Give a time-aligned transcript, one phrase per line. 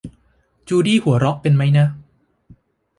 [0.67, 1.87] จูดี้หัวเราะเป็นมั้ยนะ